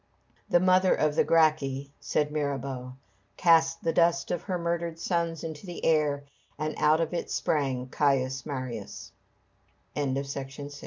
"The 0.49 0.59
mother 0.59 0.95
of 0.95 1.13
the 1.15 1.23
Gracchi," 1.23 1.91
said 1.99 2.31
Mirabeau, 2.31 2.93
"cast 3.37 3.83
the 3.83 3.93
dust 3.93 4.31
of 4.31 4.41
her 4.41 4.57
murdered 4.57 4.97
sons 4.97 5.43
into 5.43 5.67
the 5.67 5.85
air, 5.85 6.23
and 6.57 6.73
out 6.79 6.99
of 7.01 7.13
it 7.13 7.29
sprang 7.29 7.85
Caius 7.87 8.43
Marius." 8.43 9.11
JULIUS 9.95 10.07
CÆSAR 10.07 10.13
By 10.15 10.19
E. 10.19 10.23
SPENCER 10.41 10.63
BEESLY, 10.63 10.63
M.A. 10.65 10.71